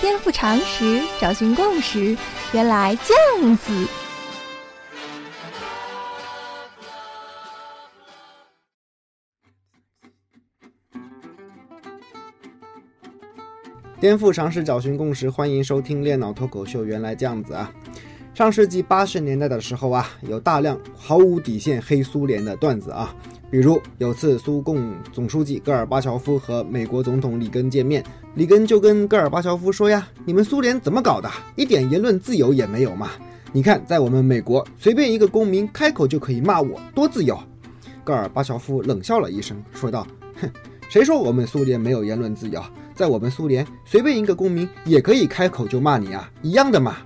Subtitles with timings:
[0.00, 2.16] 颠覆常识，找寻共识，
[2.52, 3.86] 原来这样子。
[14.00, 16.82] 颠覆常识，找寻共识，欢迎收听《练脑脱口秀》。
[16.84, 17.72] 原来这样子啊！
[18.34, 23.14] 上世纪八十年代的时候啊，有大量毫无底线黑苏联的段子啊。
[23.50, 28.02] 比如有次苏共总书记戈尔巴乔夫和美国总统里根见面，
[28.34, 31.30] 里根就跟戈尔巴乔夫说呀：“你们苏联怎么搞的？
[31.56, 33.10] 一点言论自由也没有嘛？
[33.52, 37.38] 你看，在我们美国，随便一个公民开口就可以骂我，多自由。”
[38.02, 40.06] 戈尔巴乔夫冷笑了一声，说道
[40.40, 40.50] ：“哼，
[40.88, 42.64] 谁说我们苏联没有言论自由？”
[42.96, 46.96] 在我们苏联，随便一个公民也可以开口就骂你啊，一样的嘛。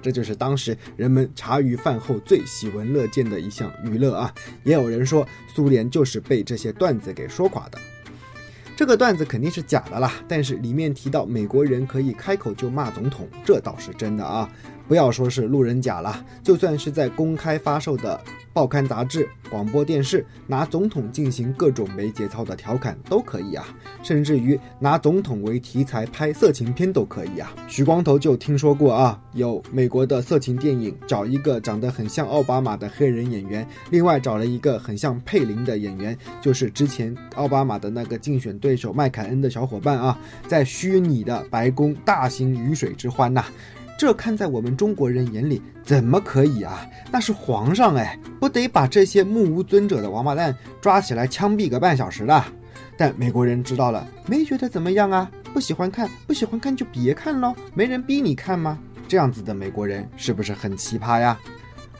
[0.00, 4.34] 这就是当时人们茶余饭后最喜闻乐见的一项娱乐啊。
[4.64, 7.78] 也有人说，苏联就是被这些段子给说垮的。
[8.74, 14.50] 这个段子肯定是假的啦，但是里面提到美国人可以开口就骂总统，这倒是真的啊。
[14.88, 18.20] 不要说是路人甲了，就算是在公开发售的。
[18.54, 23.66] 报刊杂志、广播电视拿总统进行各种没节操的调侃都可以啊，
[24.02, 27.50] 甚至于拿总统为题材拍色情片都可以啊。
[27.66, 43.46] 许光头就听说过啊，有美国的色情电影找一个长得很像奥巴马的黑人演员，另外找了一个很像佩林的演员，就是之前奥巴马的那个竞选对手麦凯恩的小伙伴啊，在虚拟的白宫大型鱼水之欢呐。
[43.98, 46.86] 这看在我们中国人眼里怎么可以啊？
[47.10, 52.44] 那是皇上哎，不得把这些目无尊者的王八蛋抓起来枪毙个半小时的。
[52.96, 55.30] 但美国人知道了，没觉得怎么样啊？
[55.54, 58.78] 不喜欢看，不喜欢看就别看喽，没人逼你看吗？
[59.06, 61.38] 这样子的美国人是不是很奇葩呀？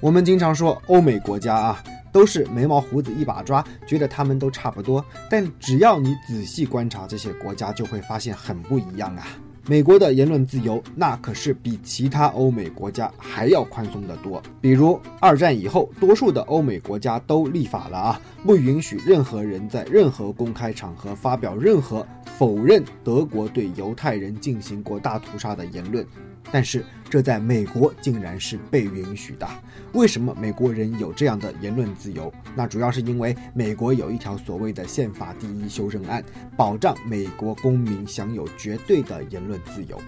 [0.00, 5.04] 我们经常说欧美国家啊，都是眉毛胡子一把抓，觉得他们都差不多。
[5.30, 9.26] 但只要你仔细观察这些国家，就会发现很不一样啊。
[9.68, 14.42] 美国的言论自由，那可是比其他欧美国家还要宽松的多。
[14.60, 22.04] 比如二战以后，多数的欧美国家都立法了啊，不允许任何人在任何公开场合发表任何
[22.36, 26.04] 否认德国对犹太人进行过大屠杀的言论。
[26.50, 29.48] 但是这在美国竟然是被允许的。
[29.92, 32.32] 为什么美国人有这样的言论自由？
[32.54, 36.24] 那主要是因为美国有一条所谓的宪法第一修正案，
[36.56, 40.00] 保障美国公民享有绝对的言论自由。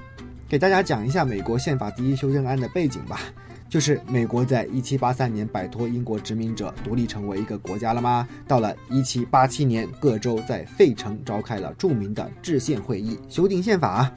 [0.49, 3.21] 给大家讲一下美国宪法第一修正案的背景吧。
[3.67, 8.29] 就是美国在一七八三年摆脱英国殖民者，独立成为一个国家了吗？
[8.47, 14.13] 到了一七八七年，各州在费城召开了著名的制宪会议，修订宪法。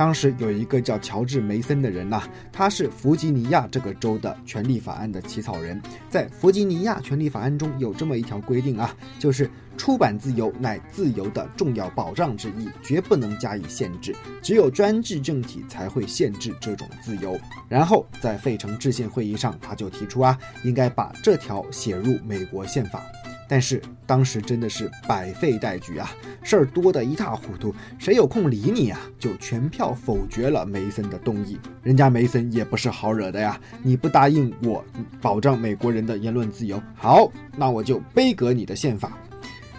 [0.00, 5.78] 当时有一个叫乔治·梅森的人呐，他是弗吉尼亚这个州的权利法案的起草人。
[6.08, 14.16] 在弗吉尼亚权利法案中有这么一条规定啊，就是出版自由乃自由的重要保障之一，绝不能加以限制。
[14.40, 17.38] 只有专制政体才会限制这种自由。
[17.68, 23.02] 然后在费城制宪会议上，他就提出啊，应该把这条写入美国宪法。
[23.50, 26.08] 但是当时真的是百废待举啊，
[26.40, 29.00] 事儿多得一塌糊涂，谁有空理你啊？
[29.18, 31.58] 就全票否决了梅森的动议。
[31.82, 34.84] 人家梅森也不是好惹的呀，你不答应我
[35.20, 39.18] 保障美国人的言论自由，好，那我就背革你的宪法。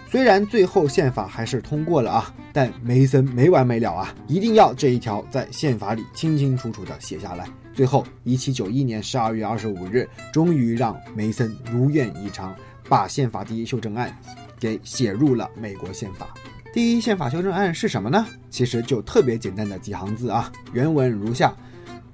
[0.06, 7.48] 虽然最后宪法还是通过了啊，但梅森没完没了啊，一定要这一条在宪法里清清楚楚的写下来。
[7.72, 12.54] 最后，一七九一年十二月二十五日，终于让梅森如愿以偿。
[12.92, 14.14] 把宪法第一修正案
[14.60, 16.28] 给写入了美国宪法。
[16.74, 18.26] 第一宪法修正案是什么呢？
[18.50, 20.52] 其实就特别简单的几行字啊。
[20.74, 21.56] 原文如下：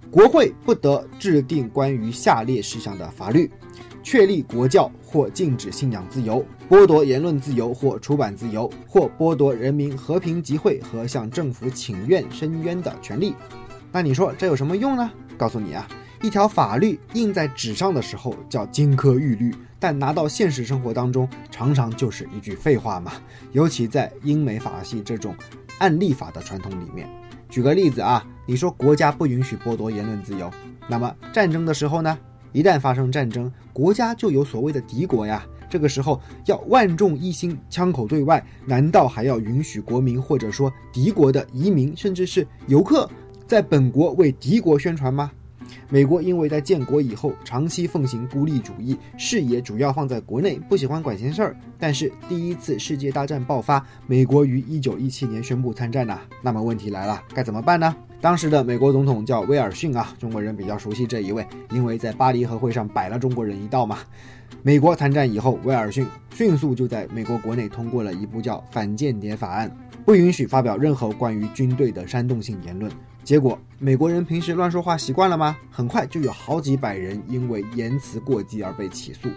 [0.08, 3.50] 国会不得制定关于下列事项的法律：
[4.04, 13.34] 确立国教或禁止信仰自由，剥夺言论自由或出版自由，或剥夺人民和平集会和向政府请愿申冤的权利。
[13.90, 15.10] 那你说这有什么用呢？
[15.36, 15.88] 告诉你啊。
[16.20, 23.12] 一条法律印在纸上的时候叫金科玉律，但拿到现实生活当中，常常就是一句废话嘛。
[23.52, 25.34] 尤其在英美法系这种
[25.78, 27.08] 案例法的传统里面，
[27.48, 30.50] 举个例子啊，你说国家不允许剥夺言论自由，
[30.88, 32.18] 那么战争的时候呢？
[32.52, 35.46] 一旦发生战争，国家就有所谓的敌国呀。
[35.70, 43.08] 这个时候要万众一心，枪口对外，难道还要允许国民或者说敌国的移民甚至是游客
[43.46, 45.30] 在本国为敌国宣传吗？
[45.88, 51.56] 美国因为在建国以后长期奉行孤立主义，视野主要放在国内，不喜欢管闲事儿。
[51.78, 56.20] 但是第一次世界大战爆发，美国于一九一七年宣布参战呐。
[56.42, 57.94] 那么问题来了，该怎么办呢？
[58.20, 63.98] 当时的美国总统叫威尔逊啊，中国人比较熟悉这一位，因为在巴黎和会上摆了中国人一道嘛。
[64.62, 66.04] 美国参战以后，威尔逊
[66.34, 69.70] 迅速就在美国国内通过了一部叫《反间谍法案》，
[70.04, 72.90] 不允许发表任何关于军队的煽动性言论。
[73.28, 75.54] 结果，美国人平时乱说话习惯了吗？
[75.70, 79.28] 很快就有好几百人因为言辞过激而被起诉。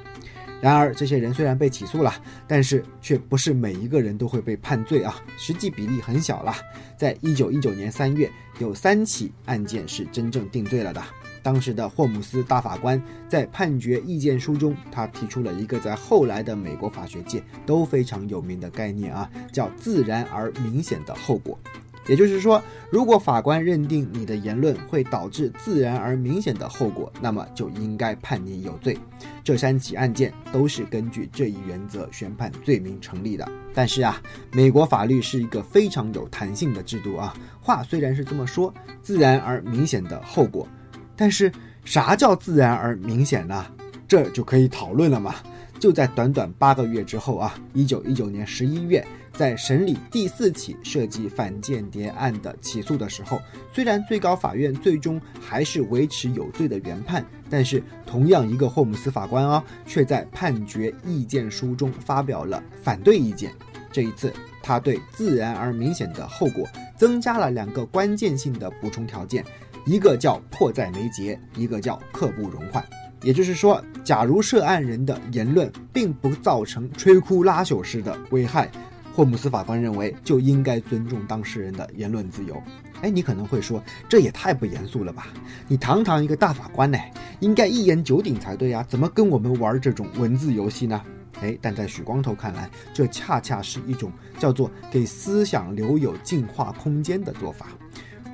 [0.61, 2.13] 然而，这些人虽然被起诉了，
[2.47, 6.55] 但是却不是每一个人都会被判罪啊，实际比例很小了。
[6.97, 11.03] 在一九一九年三月，有三起案件是真正定罪了的。
[11.43, 21.59] 当时的霍姆斯大法官在判决意见书中，他提出了一个在后来的美国法学界都非常有名的概念啊，叫自然而明显的后果。
[22.07, 28.97] 也就是说，如果法官认定你的言论会导致自然而明显的后果，那么就应该判你有罪。
[29.43, 33.47] 这三起案件都是根据这一原则宣判罪名成立的。
[33.73, 34.21] 但是啊，
[34.51, 37.33] 美国法律是一个非常有弹性的制度啊。
[37.61, 40.67] 话虽然是这么说，自然而明显的后果，
[41.15, 41.51] 但是
[41.85, 43.65] 啥叫自然而明显呢？
[44.07, 45.35] 这就可以讨论了嘛。
[45.79, 49.05] 就在短短八个月之后啊，一九一九年十一月。
[49.33, 53.41] 在审理第四起涉及反间谍案的起诉的时候，
[53.73, 63.51] 虽然最高法院最终还是维持有罪的原判，但是同样一个霍姆斯法官啊，却在判决意见书中发表了反对意见。
[63.91, 64.31] 这一次，
[64.61, 66.67] 他对自然而明显的后果
[66.97, 69.43] 增加了两个关键性的补充条件，
[69.85, 72.85] 一个叫迫在眉睫，一个叫刻不容缓。
[73.23, 78.69] 也就是说，假如涉案人的言论并不造成摧枯拉朽式的危害。
[79.13, 82.61] 霍姆斯法官认为，就应该尊重当事人的言论自由。
[83.01, 85.27] 哎，你可能会说，这也太不严肃了吧？
[85.67, 86.97] 你堂堂一个大法官呢，
[87.39, 91.01] 应该一言九鼎才对呀，怎么跟我们玩这种文字游戏呢？
[91.41, 97.67] 哎，但在许光头看来，这恰恰是一种叫做给思想留有进化空间的做法。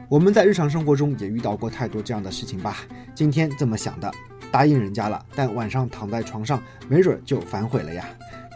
[0.10, 2.78] 我们在日常生活中也遇到过太多这样的事情吧？
[3.16, 4.14] 今天这么想的，
[4.52, 8.06] 答应人家了，但晚上躺在床上，没准就反悔了呀。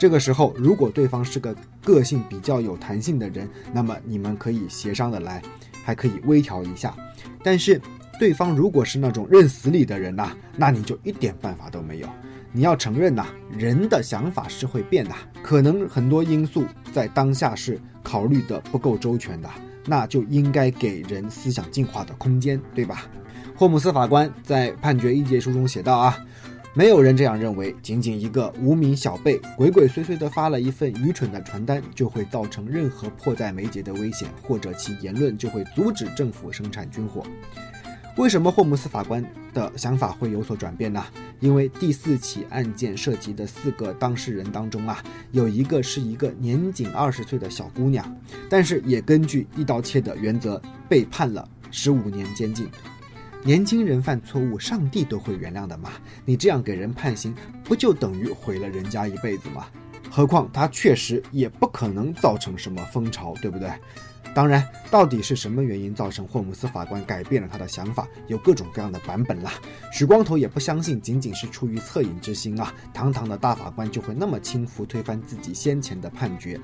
[0.02, 5.40] 这个时候，如果对方是个个性比较有弹性的人，那么你们可以协商的来，
[5.84, 6.92] 还可以微调一下。
[7.44, 7.80] 但是，
[8.20, 12.08] 对方如果是那种认死理的人呐，那你就一点办法都没有。
[12.52, 15.14] 你要承认呐，人的想法是会变的，
[15.44, 19.48] 可能很多因素在当下是考虑的不够周全的，
[19.86, 23.06] 那就应该给人思想进化的空间，对吧？
[23.56, 26.18] 霍姆斯法官在判决意见书中写道啊。
[26.74, 37.24] 没有人这样认为，仅仅一个无名小辈鬼鬼祟祟地发了一份愚蠢的传单，就会造成任何迫在眉睫的危险，或者其言论就会阻止政府生产军火。
[38.16, 39.22] 为什么霍姆斯法官
[39.54, 41.04] 的想法会有所转变呢？
[41.42, 45.04] 因为第四起案件涉及的四个当事人当中啊，
[45.34, 48.16] 有一个是一个年仅二十岁的小姑娘，
[48.50, 52.70] 但是也根据一刀切的原则被判了十五年监禁。
[53.44, 55.92] 年轻人犯错误，上帝都会原谅的嘛？
[56.26, 57.34] 你这样给人判刑，
[57.64, 59.66] 不就等于毁了人家一辈子吗？
[60.12, 63.68] 何况他确实也不可能造成什么风潮，对不对？
[64.36, 69.54] 当然，到底是什么原因造成霍姆斯法官改变了他的想法，有各种各样的版本啦。
[69.92, 76.60] 许光头也不相信，仅仅是出于恻隐之心啊，堂堂的大法官就会那么轻浮推翻自己先前的判决，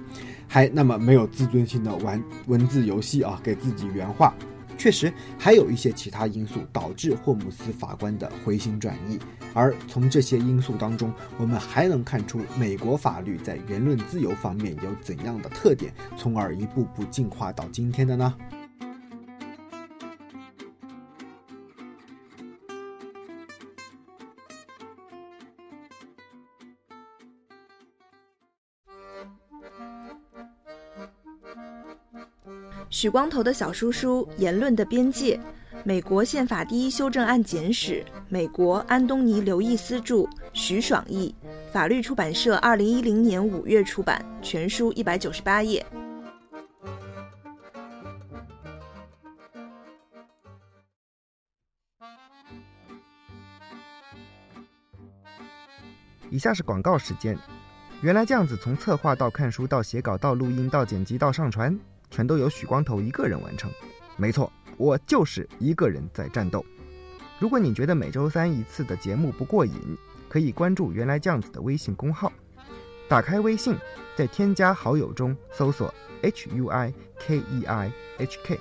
[0.47, 4.33] 还那么没有自尊心的玩文字游戏啊，给自己原话。
[4.77, 9.17] 确实还有一些其他因素导致霍姆斯法官的回心转意，
[9.53, 18.33] 而从这些因素当中，我们还能看出美国法律在言论自由方面有怎样的特点，从而一步步进化到今天的呢？
[32.97, 35.37] 许光头的小叔叔《言论的边界》，
[35.83, 41.35] 美国宪法第一修正案简史，美国安东尼·刘易斯著，徐爽译，
[41.71, 45.85] 法律出版社二零一零年五月出版，全书一百九十八页。
[56.31, 57.37] 以下是广告时间。
[58.01, 61.79] 原来这样子，从策划到看书到写稿到录音到剪辑到上传。
[62.09, 63.71] 全都由许光头一个人完成，
[64.15, 66.65] 没错，我就是一个人在战斗。
[67.39, 69.97] 如果你觉得每周三一次的节目不过瘾，
[70.27, 72.31] 可以关注“原来这样子”的微信公号。
[73.07, 73.75] 打开微信，
[74.15, 78.59] 在添加好友中搜索 “h u i k e i h k”，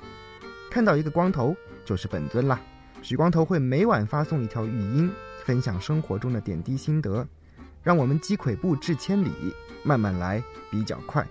[0.71, 2.61] 看到一个光头就是本尊啦。
[3.03, 5.11] 许光头会每晚发送一条语音，
[5.45, 7.26] 分享生活中的点滴心得，
[7.83, 9.31] 让我们积跬步至千里，
[9.83, 11.26] 慢慢来比较快。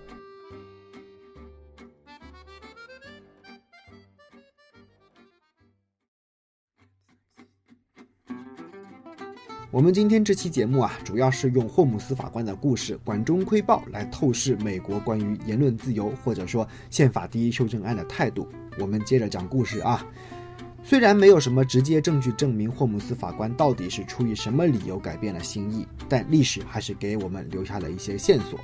[9.76, 18.48] 我们今天这期节目啊，主要是用霍姆斯法官的故事《管中窥豹》来透视美国关于言论自由或者说宪法第一修正案的态度。
[18.78, 20.02] 我们接着讲故事啊。
[20.82, 28.58] 虽然没有什么直接证据证明霍姆斯法官到底是出于什么理由改变了心意，但历史还是给我们留下了一些线索。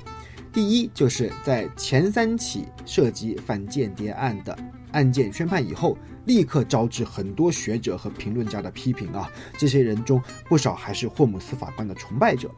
[0.51, 4.57] 第一，就是在前三起涉及反间谍案的
[4.93, 9.29] 案件宣判以后，立刻招致很多学者和评论家的批评啊。
[9.57, 12.49] 这些人中不少还是霍姆斯法官的崇拜者。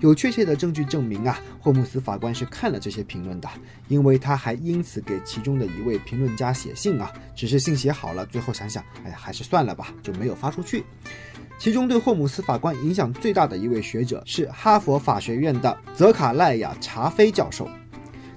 [0.00, 3.48] 有确切的证据证明啊，霍姆斯法官是看了这些评论的，
[3.88, 7.12] 因为他还因此给其中的一位评论家写信啊。
[7.36, 10.84] 只是信写好了，最后想想，哎呀，还是算了吧，就没有发出去。
[11.58, 17.68] 其中对霍姆斯法官影响最大的一位学者是哈佛法学院的泽卡赖亚·查菲教授，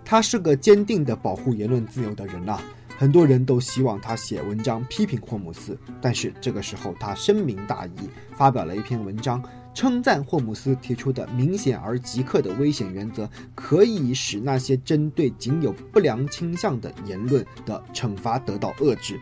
[0.04, 2.60] 他是个坚定的保护言论自由的人呐。
[2.98, 19.20] 很多人都希望他写文章批评霍姆斯，但是这个时候他深明大义，发表了一篇文章，称赞霍姆斯提出的明显而即刻的危险原则，可以使那些针对仅有不良倾向的言论的惩罚得到遏制，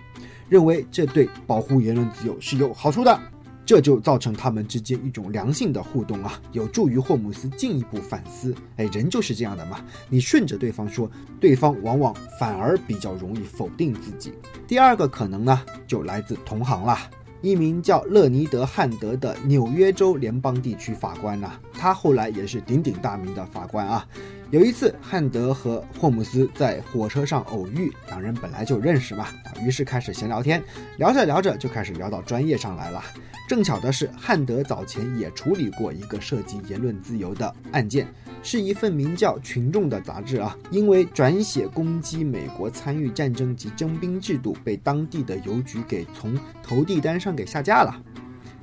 [0.47, 3.19] 认为这对保护言论自由是有好处的。
[3.65, 8.53] 这就造成他们之间一种良性的互动啊，有助于霍姆斯进一步反思。
[8.77, 14.33] 哎，人就是这样的嘛，你顺着对方说，对方往往反而比较容易否定自己。
[14.67, 17.09] 第二个可能呢，就来自同行啦，
[17.41, 24.07] 一名叫勒尼德·汉德的纽约州联邦地区法官呐，他后来也是鼎鼎大名的法官啊。
[24.51, 29.29] 有一次，汉德和霍姆斯在火车上偶遇，两人本来就认识嘛，
[29.65, 30.61] 于是开始闲聊天，
[30.97, 33.03] 聊着聊着就开始聊到专业上来了。
[33.49, 38.07] 正巧的是，汉德早前也处理过一个涉及言论自由的案件，
[38.43, 47.99] 是一份名叫《群众》的杂志啊，因为转写攻击美国参与战争及征兵制度，被当地的邮局给从投递单上给下架了。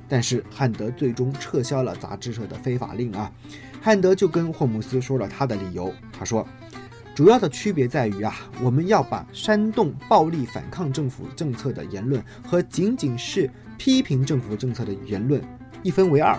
[0.09, 3.31] 但是汉德最终撤销了杂志社的非法令啊。
[3.79, 6.45] 汉德就跟霍姆斯说了他的理由，他说，
[7.15, 13.49] 主要的区别在于啊，我们要把煽动暴力反抗政府政策的言论和仅仅是。
[13.79, 15.41] 批评政府政策的言论
[15.83, 16.37] 一分为二，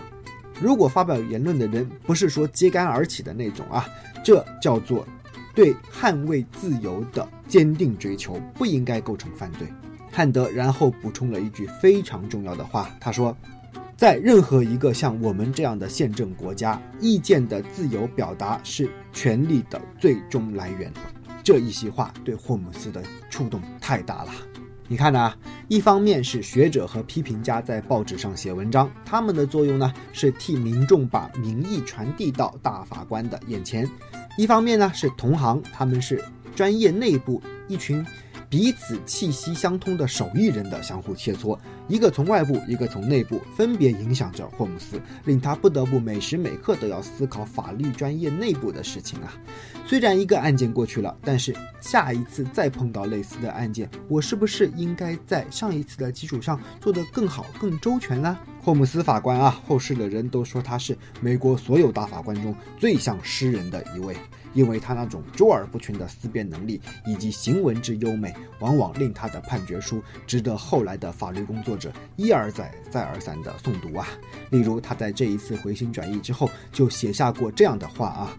[0.60, 3.88] 如果发表言论的人不是说揭竿而起的那种啊，
[4.22, 5.08] 这叫做
[5.54, 9.66] 对捍卫自由的坚定追求，不应该构成犯罪。
[10.12, 13.34] 汉德然后补充了一句非常重要的话，他说，
[14.00, 20.90] 在任何一个像我们这样的宪政国家，意见的自由表达是权力的最终来源。
[21.44, 24.32] 这一席话对霍姆斯的触动太大了。
[24.88, 25.34] 你看呢？
[25.68, 33.84] 一方面是学者和批评家在报纸上写文章，他们的作用呢是替民众把民意传递到大法官的眼前；
[34.38, 36.24] 一方面呢是同行，他们是
[36.56, 38.02] 专业内部一群。
[38.50, 49.32] 彼此气息相通的手艺人的相互切磋，一个从外部，一个从内部，分别影响着霍姆斯，令他不得不每时每刻都要思考法律专业内部的事情啊。
[49.86, 58.36] 虽然一个案件过去了，但是下一次再碰到类似的案件，我是不是应该在上一次的基础上做得更好、更周全呢？
[58.60, 64.16] 霍姆斯法官啊，后世的人都说他是美国所有大法官中最像诗人的一位。
[64.52, 74.06] 因为他那种卓尔不群的思辨能力以及行文之优美，往往令他的判决书值得后来的法律工作者一而再、再而三的诵读啊。
[74.50, 78.38] 例如，他在这一次回心转意之后，就写下过这样的话啊：“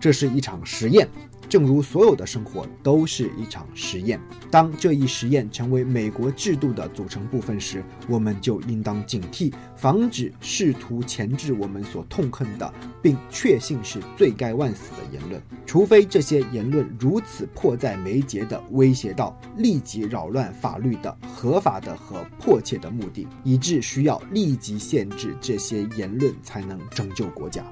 [0.00, 1.08] 这是一场实验。”
[1.48, 15.40] 正如所有的生活都是一场实验，当这一实验成为美国制度的组成部分时，我们就应当警惕，防止试图钳制我们所痛恨的，并确信是罪该万死的言论。
[15.64, 27.64] 除非这些言论如此迫在眉睫地威胁到立即扰乱法律的合法的和迫切的目的，以致需要立即限制这些言论才能拯救国家。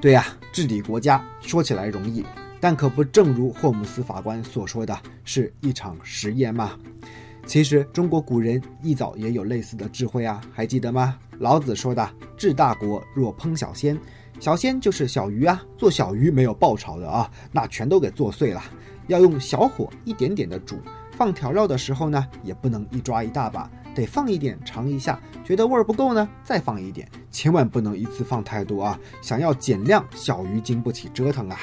[0.00, 2.24] 对呀，治理国家说起来容易。
[2.60, 6.78] 但可不正如霍姆斯法官所说的是一场实验吗？
[7.46, 11.18] 其实中国古人一早也有类似的智慧啊，还记得吗？
[11.38, 13.98] 老子说的“治大国若烹小鲜”，
[14.38, 18.62] 小鲜就是小鱼啊，做小鱼没有爆炒的啊，那全都给做碎了，
[19.08, 20.78] 要用小火一点点的煮。
[21.12, 28.98] 放调料的时候呢，也不能一抓一大把，得放一点尝一下，觉得味儿不够呢，再放一点，千万不能一次放太多啊！
[29.22, 31.58] 想要减量，小鱼经不起折腾啊。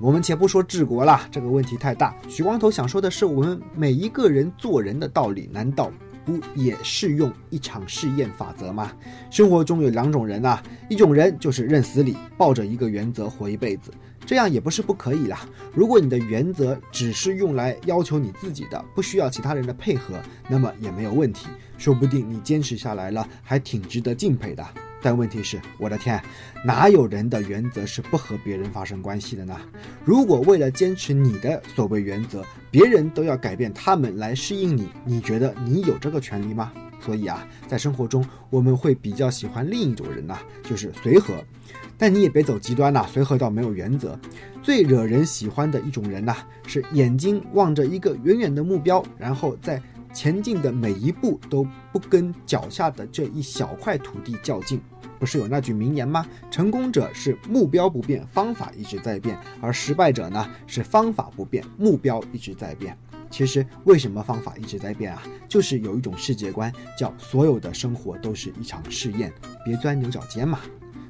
[0.00, 2.16] 我们且不说治国了，这个问题太大。
[2.26, 5.92] 许光头想说的是，我们每一个人做人的道理，难道
[6.24, 8.92] 不也适用一场试验法则吗？
[9.30, 13.92] 生活中有两种人啊，一种人就是认死理，抱着一个原则活一辈子，
[14.24, 15.46] 这样也不是不可以啦。
[15.74, 20.14] 如果你的原则只是用来要求你自己的，不需要其他人的配合，
[20.48, 24.66] 那么也没有问题，说不定你坚持下来了，还挺值得敬佩的。
[25.02, 26.22] 但问题是，我的天，
[26.64, 29.56] 哪有人的原则是不和别人发生关系的呢？
[30.04, 36.72] 如果为了坚持你的所谓原则，别人都要改变他们来适应你，你觉得你有这个权利吗？
[37.00, 41.34] 所以啊，在生活中我们会比较喜欢另一种人呐，就是随和。
[41.96, 44.18] 但你也别走极端呐，随和到没有原则。
[44.62, 49.80] 最惹人喜欢的一种人呐，是眼睛望着一个远远的目标，然后再
[50.12, 54.80] 前进的每一步都不跟脚下的这一小块土地较劲。
[55.18, 56.26] 不是有那句名言吗？
[56.50, 62.96] 成功者是目标不变，方法一直在变；而失败者呢，是方法不变，目标一直在变。
[63.30, 65.22] 其实为什么方法一直在变啊？
[65.46, 69.30] 就是有一种世界观，叫所有的生活都是一场试验，
[69.62, 70.60] 别钻牛角尖嘛。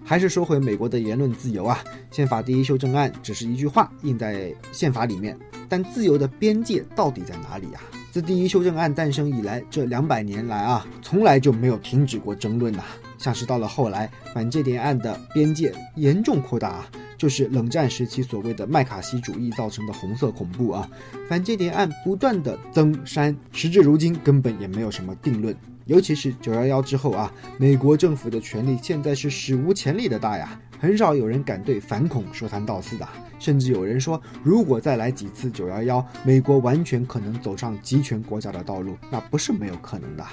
[0.04, 1.78] 还是说回美国的言论自由啊，
[2.10, 5.38] 宪法第一修正案只是一句话印在宪法里面，
[5.68, 7.80] 但自由的边界到底在哪里呀？
[8.10, 12.82] 自第一修正案诞生以来，这两百年来啊，从来就没有停止过争论呐。
[13.18, 16.90] 像是到了后来，反间谍案的边界严重扩大啊。
[17.16, 20.90] 就是冷战时期所谓的麦卡锡主义造成的红色恐怖啊，
[21.28, 25.54] 反间谍案不断的增删，时至如今根本也没有什么定论。
[25.84, 33.06] 尤其是九幺幺之后啊，美国政府的权力现在是史无前例的大呀，很少有人敢对反恐说三道四的，
[33.38, 40.26] 甚至有人说，如果再来几次九幺幺，美国完全可能走上集权国家的道路，那不是没有可能的。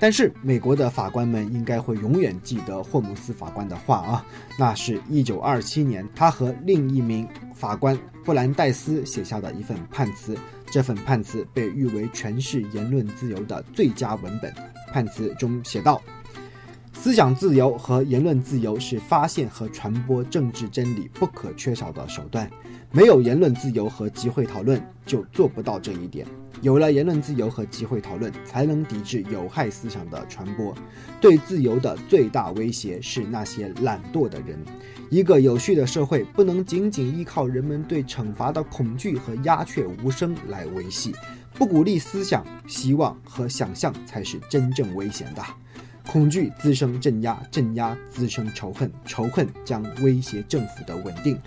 [0.00, 4.26] 但是美国的法官们应该会永远记得霍姆斯法官的话啊，
[4.58, 10.36] 那是一九二七年他和另一名法官布兰戴斯写下的一份判词。
[10.68, 14.52] 这份判词被誉为诠释言论自由的最佳文本。
[14.90, 16.02] 判词中写道
[17.02, 22.48] ：“思想自由和言论自由是发现和传播政治真理不可缺少的手段。
[22.92, 26.24] 没有言论自由和集会讨论，就做不到这一点。”
[26.62, 30.72] 有了言论自由和集会讨论，才能抵制有害思想的传播。
[31.20, 34.56] 对自由的最大威胁是那些懒惰的人。
[35.10, 41.12] 一个有序的社会不能仅仅依靠人们对惩罚的恐惧和鸦雀无声来维系。
[41.54, 45.42] 不鼓励思想、希望和想象才是真正危险的。
[46.06, 51.38] 恐惧滋生镇压，镇压滋生仇恨，仇恨将威胁政府的稳定。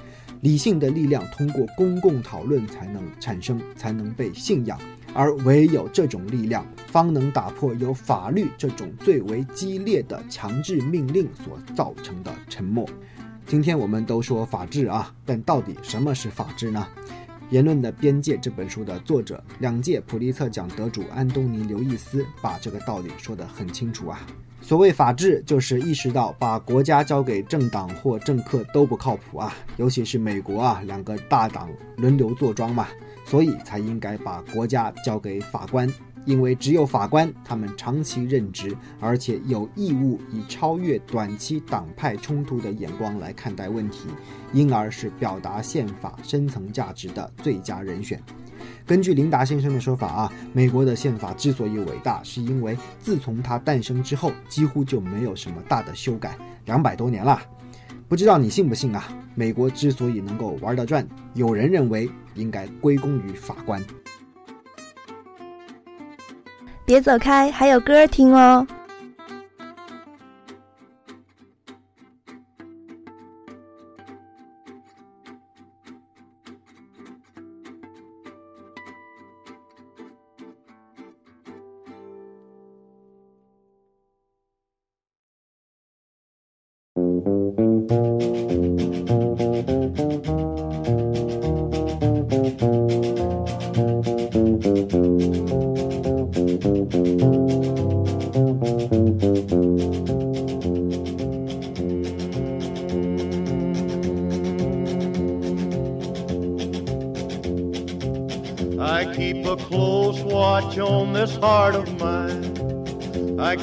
[0.41, 4.79] 理性的力量通过公共讨论才能产生，才能被信仰。
[5.13, 12.87] 而唯有这种力量，方能打破由法律这种最为激烈的强制命令所造成的沉默。
[13.47, 16.85] 今天我们都说法治啊，但到底什么是法治呢？
[17.49, 24.25] 《言论的边界》这本书的作者，两届普利策奖得主安东尼·刘易斯把这个道理说得很清楚啊。
[24.61, 32.87] 所谓法治，就是意识到把国家交给政党或政客都不靠谱啊，尤其是美国啊，两个大党轮流坐庄嘛。
[33.27, 35.91] 所以才应该把国家交给法官，
[36.25, 44.09] 因为只有法官，他们长期任职，而且有义务以超越短期党派冲突的眼光来看待问题，
[44.51, 48.21] 因而是表达宪法深层价值的最佳人选。
[48.85, 56.35] 根据林达先生的说法啊，美国的宪法之所以伟大，是因为自从它诞生之后，几乎就没有什么大的修改，
[56.65, 57.39] 两百多年了。
[58.07, 59.03] 不知道你信不信啊？
[59.35, 63.83] 美国之所以能够玩得转，有人认为应该归功于法官。
[66.85, 68.65] 别走开，还有歌听哦。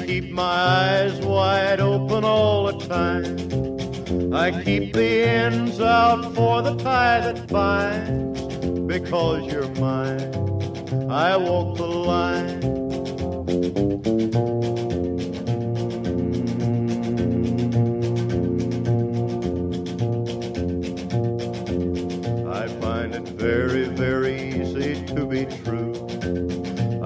[0.07, 4.35] keep my eyes wide open all the time.
[4.35, 5.12] I keep the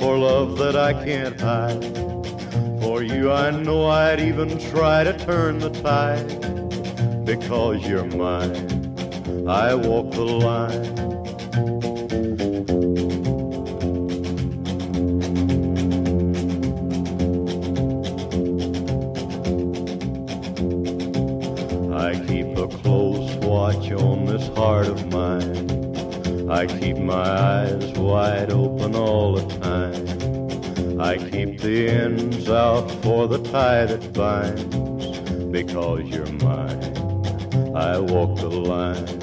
[0.00, 1.84] for love that I can't hide.
[2.80, 6.26] For you, I know I'd even try to turn the tide.
[7.26, 10.98] Because you're mine, I walk the line.
[21.92, 26.50] I keep a close watch on this heart of mine.
[26.50, 29.89] I keep my eyes wide open all the time.
[31.00, 35.18] I keep the ends out for the tie that binds.
[35.46, 39.19] Because you're mine, I walk the line.